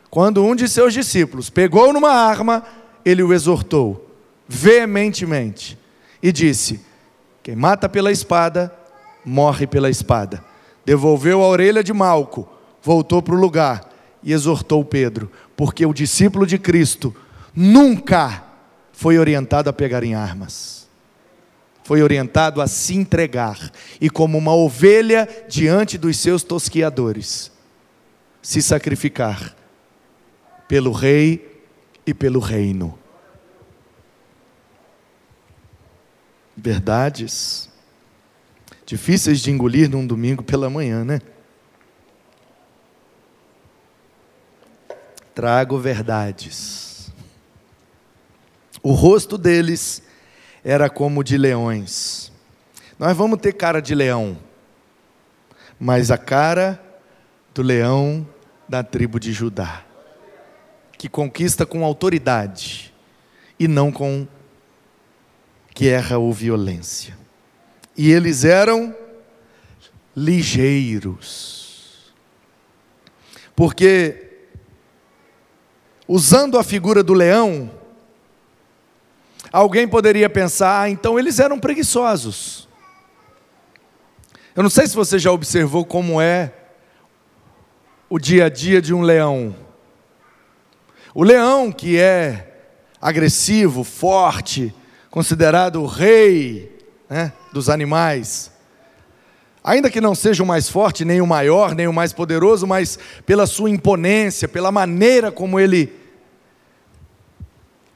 [0.09, 2.63] quando um de seus discípulos pegou numa arma,
[3.03, 4.09] ele o exortou
[4.47, 5.77] veementemente
[6.23, 6.79] e disse:
[7.43, 8.73] Quem mata pela espada,
[9.25, 10.41] morre pela espada.
[10.85, 12.47] Devolveu a orelha de Malco,
[12.81, 13.91] voltou para o lugar
[14.23, 17.13] e exortou Pedro, porque o discípulo de Cristo
[17.53, 18.46] nunca
[18.97, 20.87] foi orientado a pegar em armas.
[21.83, 27.51] Foi orientado a se entregar e, como uma ovelha diante dos seus tosquiadores,
[28.41, 29.55] se sacrificar
[30.67, 31.63] pelo rei
[32.07, 32.97] e pelo reino.
[36.55, 37.69] Verdades
[38.83, 41.21] difíceis de engolir num domingo pela manhã, né?
[45.35, 46.86] Trago verdades.
[48.81, 50.03] O rosto deles
[50.63, 52.31] era como de leões.
[52.99, 54.37] Nós vamos ter cara de leão,
[55.79, 56.83] mas a cara
[57.53, 58.27] do leão
[58.67, 59.85] da tribo de Judá,
[60.97, 62.93] que conquista com autoridade
[63.59, 64.27] e não com
[65.75, 67.17] guerra ou violência.
[67.95, 68.95] E eles eram
[70.15, 72.13] ligeiros.
[73.55, 74.47] Porque,
[76.07, 77.71] usando a figura do leão,
[79.51, 82.67] alguém poderia pensar, ah, então eles eram preguiçosos.
[84.55, 86.51] Eu não sei se você já observou como é
[88.09, 89.55] o dia a dia de um leão.
[91.13, 92.55] O leão, que é
[93.01, 94.73] agressivo, forte,
[95.09, 96.75] considerado o rei
[97.09, 98.51] né, dos animais.
[99.63, 102.97] Ainda que não seja o mais forte, nem o maior, nem o mais poderoso, mas
[103.25, 105.93] pela sua imponência, pela maneira como ele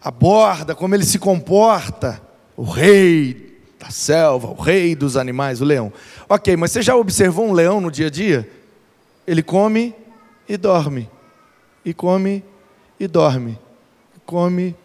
[0.04, 2.22] aborda, como ele se comporta,
[2.58, 5.92] o rei da selva, o rei dos animais, o leão.
[6.28, 8.50] Ok, mas você já observou um leão no dia a dia?
[9.26, 9.96] Ele come
[10.48, 11.10] e dorme,
[11.86, 12.44] e come
[13.00, 13.60] e dorme,
[14.26, 14.76] come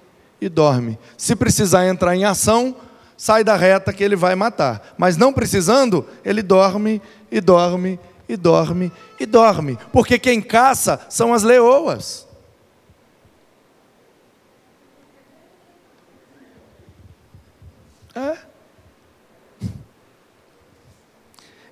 [0.40, 0.98] e dorme.
[1.16, 2.76] Se precisar entrar em ação,
[3.16, 4.94] sai da reta que ele vai matar.
[4.98, 7.00] Mas não precisando, ele dorme
[7.30, 7.98] e dorme
[8.28, 9.78] e dorme e dorme.
[9.92, 12.25] Porque quem caça são as leoas.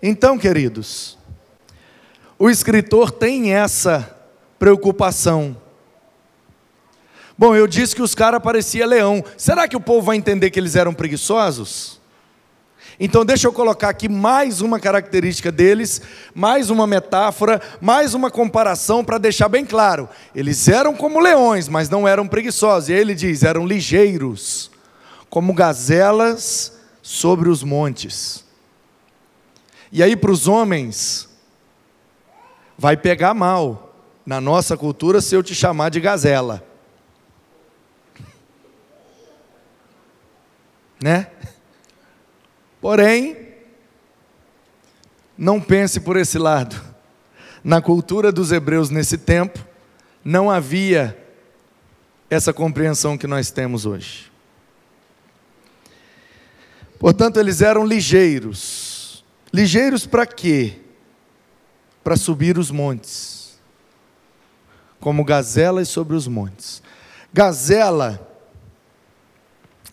[0.07, 1.17] Então, queridos,
[2.39, 4.15] o escritor tem essa
[4.59, 5.57] preocupação
[7.37, 9.25] Bom, eu disse que os caras pareciam leão.
[9.37, 12.01] Será que o povo vai entender que eles eram preguiçosos?
[12.99, 16.01] Então, deixa eu colocar aqui mais uma característica deles,
[16.33, 20.09] mais uma metáfora, mais uma comparação para deixar bem claro.
[20.33, 22.89] Eles eram como leões, mas não eram preguiçosos.
[22.89, 24.71] E aí ele diz: eram ligeiros,
[25.29, 28.44] como gazelas sobre os montes.
[29.97, 31.29] E aí, para os homens,
[32.77, 33.95] vai pegar mal
[34.27, 36.67] na nossa cultura se eu te chamar de gazela.
[41.01, 41.31] né?
[42.81, 43.55] Porém,
[45.39, 46.75] não pense por esse lado.
[47.63, 49.65] Na cultura dos hebreus nesse tempo,
[50.25, 51.17] não havia
[52.29, 54.29] essa compreensão que nós temos hoje.
[56.99, 58.94] Portanto, eles eram ligeiros.
[59.55, 60.81] Ligeiros para quê?
[62.03, 63.57] Para subir os montes.
[64.99, 66.83] Como gazelas sobre os montes.
[67.33, 68.37] Gazela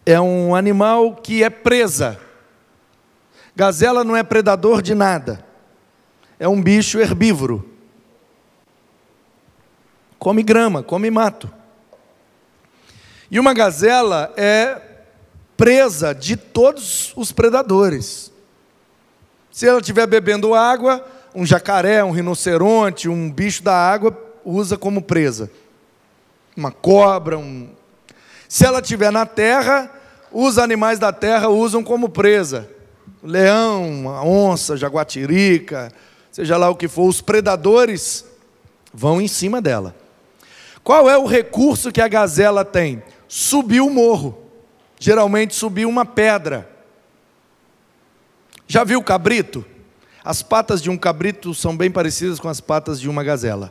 [0.03, 2.19] é um animal que é presa.
[3.55, 5.45] Gazela não é predador de nada.
[6.39, 7.69] É um bicho herbívoro.
[10.17, 11.47] Come grama, come mato.
[13.29, 14.81] E uma gazela é
[15.55, 18.30] presa de todos os predadores.
[19.51, 25.01] Se ela estiver bebendo água, um jacaré, um rinoceronte, um bicho da água usa como
[25.01, 25.51] presa.
[26.55, 27.69] Uma cobra, um
[28.51, 29.89] se ela estiver na terra,
[30.29, 32.69] os animais da terra usam como presa.
[33.23, 35.89] Leão, a onça, jaguatirica,
[36.29, 38.25] seja lá o que for, os predadores
[38.93, 39.95] vão em cima dela.
[40.83, 43.01] Qual é o recurso que a gazela tem?
[43.25, 44.37] Subir o morro.
[44.99, 46.69] Geralmente subir uma pedra.
[48.71, 49.65] Já viu o cabrito?
[50.23, 53.69] As patas de um cabrito são bem parecidas com as patas de uma gazela.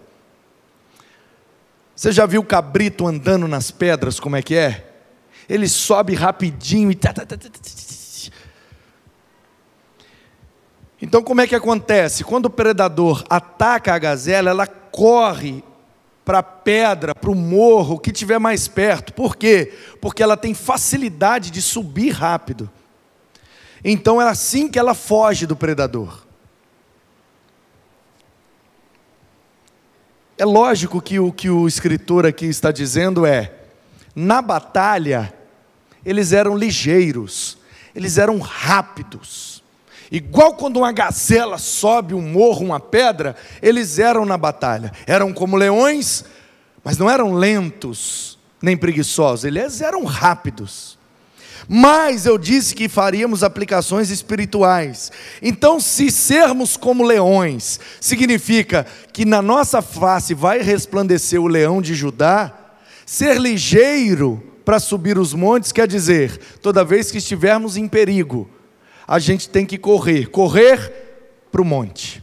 [1.97, 4.93] Você já viu o cabrito andando nas pedras, como é que é?
[5.49, 6.99] Ele sobe rapidinho e.
[11.01, 12.23] Então, como é que acontece?
[12.23, 15.65] Quando o predador ataca a gazela, ela corre
[16.27, 19.15] para a pedra, para o morro, que tiver mais perto.
[19.15, 19.73] Por quê?
[19.99, 22.71] Porque ela tem facilidade de subir rápido.
[23.85, 26.27] Então é assim que ela foge do predador.
[30.37, 33.53] É lógico que o que o escritor aqui está dizendo é:
[34.15, 35.33] Na batalha,
[36.05, 37.59] eles eram ligeiros,
[37.95, 39.63] eles eram rápidos.
[40.11, 44.93] Igual quando uma gazela sobe um morro, uma pedra, eles eram na batalha.
[45.07, 46.25] Eram como leões,
[46.83, 50.99] mas não eram lentos nem preguiçosos, eles eram rápidos.
[51.69, 55.11] Mas eu disse que faríamos aplicações espirituais.
[55.41, 61.95] Então, se sermos como leões, significa que na nossa face vai resplandecer o leão de
[61.95, 62.53] Judá,
[63.07, 68.49] ser ligeiro para subir os montes quer dizer, toda vez que estivermos em perigo,
[69.07, 70.93] a gente tem que correr correr
[71.51, 72.23] para o monte.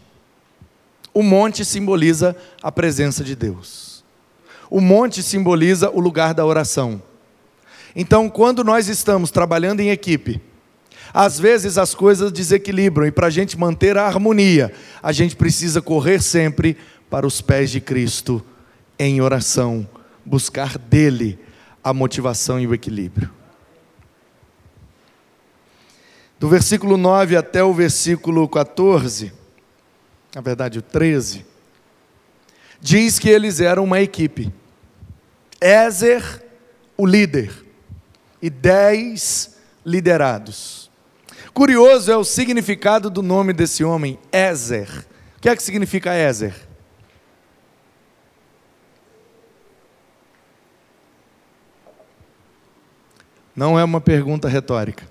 [1.14, 4.04] O monte simboliza a presença de Deus.
[4.70, 7.02] O monte simboliza o lugar da oração.
[8.00, 10.40] Então, quando nós estamos trabalhando em equipe,
[11.12, 14.72] às vezes as coisas desequilibram e para a gente manter a harmonia,
[15.02, 16.78] a gente precisa correr sempre
[17.10, 18.46] para os pés de Cristo
[19.00, 19.90] em oração,
[20.24, 21.40] buscar dele
[21.84, 23.32] a motivação e o equilíbrio.
[26.40, 29.34] Do versículo 9 até o versículo 14,
[30.36, 31.44] na verdade o 13,
[32.80, 34.54] diz que eles eram uma equipe.
[35.60, 36.44] Ézer,
[36.96, 37.66] o líder
[38.42, 40.92] e dez liderados.
[41.54, 45.06] Curioso é o significado do nome desse homem, Ézer.
[45.38, 46.68] O que é que significa Ézer?
[53.56, 55.10] Não é uma pergunta retórica.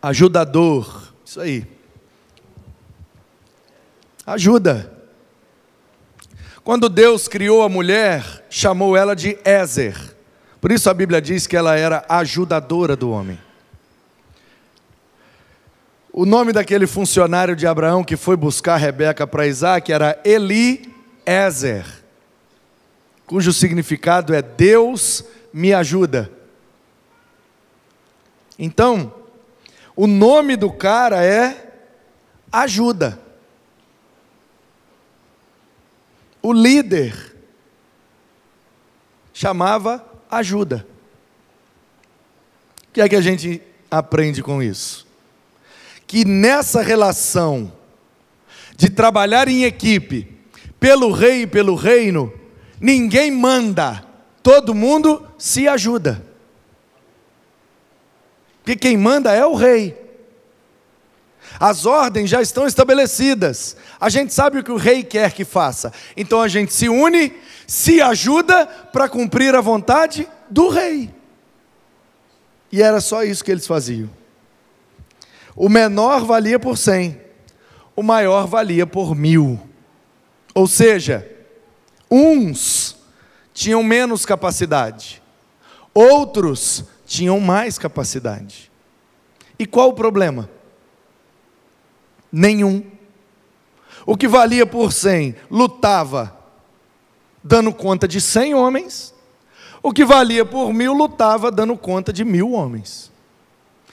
[0.00, 1.66] Ajudador, isso aí.
[4.24, 4.97] Ajuda.
[6.68, 9.96] Quando Deus criou a mulher, chamou ela de Ézer.
[10.60, 13.40] Por isso a Bíblia diz que ela era ajudadora do homem.
[16.12, 21.86] O nome daquele funcionário de Abraão que foi buscar Rebeca para Isaac era Eliezer,
[23.26, 26.30] cujo significado é Deus me ajuda.
[28.58, 29.10] Então,
[29.96, 31.72] o nome do cara é
[32.52, 33.18] ajuda.
[36.42, 37.36] O líder
[39.32, 40.86] chamava ajuda.
[42.88, 45.06] O que é que a gente aprende com isso?
[46.06, 47.72] Que nessa relação
[48.76, 50.36] de trabalhar em equipe,
[50.80, 52.32] pelo rei e pelo reino,
[52.80, 54.04] ninguém manda,
[54.42, 56.24] todo mundo se ajuda.
[58.62, 60.07] Porque quem manda é o rei.
[61.60, 63.76] As ordens já estão estabelecidas.
[64.00, 65.92] A gente sabe o que o rei quer que faça.
[66.16, 67.32] Então a gente se une,
[67.66, 71.14] se ajuda para cumprir a vontade do rei.
[72.70, 74.10] E era só isso que eles faziam.
[75.56, 77.20] O menor valia por cem,
[77.96, 79.58] o maior valia por mil.
[80.54, 81.28] Ou seja,
[82.10, 82.96] uns
[83.52, 85.20] tinham menos capacidade,
[85.92, 88.70] outros tinham mais capacidade.
[89.58, 90.48] E qual o problema?
[92.30, 92.84] Nenhum.
[94.06, 96.36] O que valia por cem lutava
[97.42, 99.14] dando conta de cem homens.
[99.82, 103.10] O que valia por mil lutava dando conta de mil homens.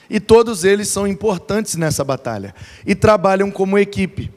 [0.08, 2.54] E todos eles são importantes nessa batalha
[2.86, 4.32] e trabalham como equipe.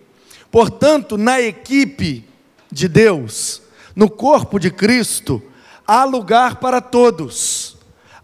[0.51, 2.25] Portanto, na equipe
[2.71, 3.61] de Deus,
[3.95, 5.41] no corpo de Cristo,
[5.85, 7.68] há lugar para todos.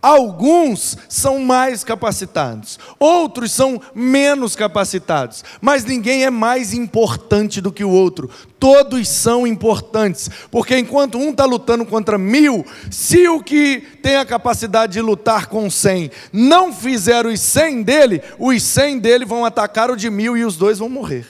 [0.05, 7.83] Alguns são mais capacitados, outros são menos capacitados, mas ninguém é mais importante do que
[7.83, 8.29] o outro.
[8.59, 14.25] Todos são importantes, porque enquanto um está lutando contra mil, se o que tem a
[14.25, 19.89] capacidade de lutar com cem não fizer os cem dele, os cem dele vão atacar
[19.89, 21.27] o de mil e os dois vão morrer.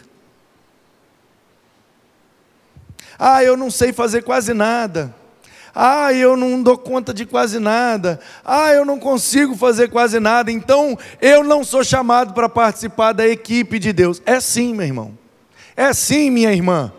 [3.18, 5.16] Ah, eu não sei fazer quase nada.
[5.76, 8.20] Ah, eu não dou conta de quase nada.
[8.46, 10.50] Ah, eu não consigo fazer quase nada.
[10.50, 14.22] Então, eu não sou chamado para participar da equipe de Deus.
[14.26, 15.18] É sim, meu irmão.
[15.76, 16.94] É sim, minha irmã.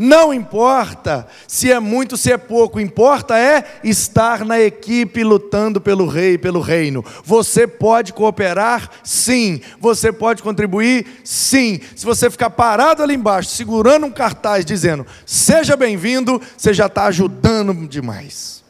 [0.00, 6.06] Não importa se é muito, se é pouco, importa é estar na equipe lutando pelo
[6.06, 7.04] rei, pelo reino.
[7.24, 8.88] Você pode cooperar?
[9.02, 9.60] Sim.
[9.80, 11.04] Você pode contribuir?
[11.24, 11.80] Sim.
[11.96, 17.06] Se você ficar parado ali embaixo, segurando um cartaz dizendo: Seja bem-vindo, você já está
[17.06, 18.62] ajudando demais.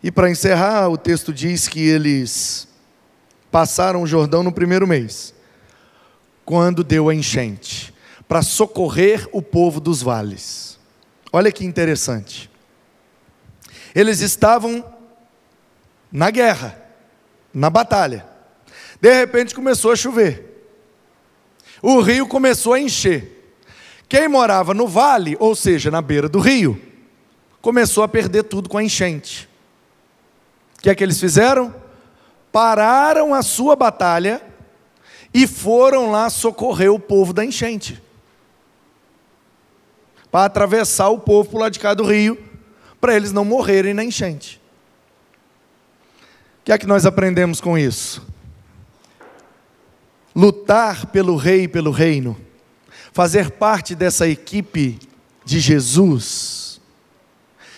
[0.00, 2.68] E para encerrar, o texto diz que eles
[3.50, 5.36] passaram o Jordão no primeiro mês
[6.48, 7.92] quando deu a enchente,
[8.26, 10.78] para socorrer o povo dos vales.
[11.30, 12.50] Olha que interessante.
[13.94, 14.82] Eles estavam
[16.10, 16.82] na guerra,
[17.52, 18.26] na batalha.
[18.98, 20.66] De repente começou a chover.
[21.82, 23.54] O rio começou a encher.
[24.08, 26.80] Quem morava no vale, ou seja, na beira do rio,
[27.60, 29.46] começou a perder tudo com a enchente.
[30.78, 31.74] O que é que eles fizeram?
[32.50, 34.47] Pararam a sua batalha
[35.32, 38.02] e foram lá socorrer o povo da enchente.
[40.30, 42.38] Para atravessar o povo para o lado de cá do rio,
[43.00, 44.60] para eles não morrerem na enchente.
[46.60, 48.26] O que é que nós aprendemos com isso?
[50.34, 52.36] Lutar pelo rei e pelo reino,
[53.12, 54.98] fazer parte dessa equipe
[55.44, 56.80] de Jesus,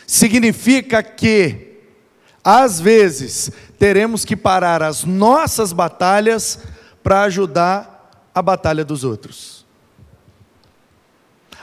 [0.06, 1.78] significa que,
[2.42, 6.58] às vezes, teremos que parar as nossas batalhas
[7.02, 9.66] para ajudar a batalha dos outros.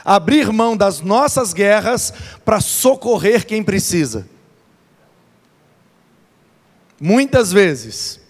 [0.04, 2.12] Abrir mão das nossas guerras
[2.44, 4.28] para socorrer quem precisa.
[7.00, 8.20] Muitas vezes,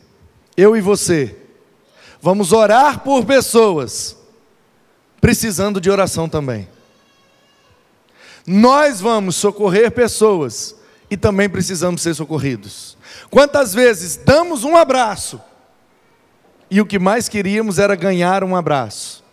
[0.56, 1.36] eu e você,
[2.20, 4.16] vamos orar por pessoas
[5.20, 6.68] precisando de oração também.
[8.46, 10.74] Nós vamos socorrer pessoas
[11.10, 12.96] e também precisamos ser socorridos.
[13.30, 15.40] Quantas vezes damos um abraço
[16.70, 19.24] e o que mais queríamos era ganhar um abraço.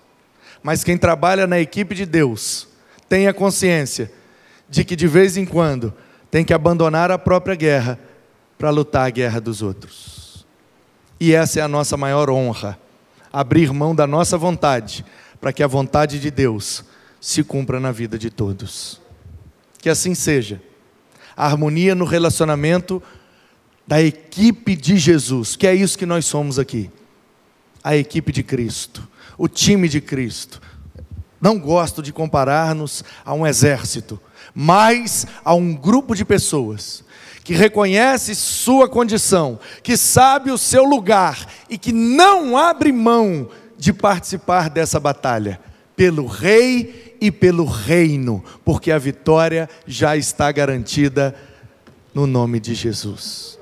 [0.64, 2.68] Mas quem trabalha na equipe de Deus
[3.10, 4.12] tem a consciência
[4.70, 5.94] de que de vez em quando
[6.32, 8.00] tem que abandonar a própria guerra
[8.58, 10.46] para lutar a guerra dos outros.
[11.20, 12.80] E essa é a nossa maior honra,
[13.32, 15.06] abrir mão da nossa vontade
[15.40, 16.84] para que a vontade de Deus
[17.22, 19.02] se cumpra na vida de todos.
[19.80, 20.62] Que assim seja.
[21.38, 23.04] A harmonia no relacionamento
[23.86, 26.90] da equipe de Jesus, que é isso que nós somos aqui
[27.86, 29.08] a equipe de Cristo,
[29.38, 30.60] o time de Cristo.
[31.40, 34.20] Não gosto de comparar-nos a um exército,
[34.56, 37.04] mas a um grupo de pessoas
[37.44, 43.94] que reconhece sua condição, que sabe o seu lugar e que não abre mão de
[43.94, 45.60] participar dessa batalha
[45.96, 51.36] pelo rei e pelo reino, porque a vitória já está garantida
[52.16, 53.60] no nome de Jesus.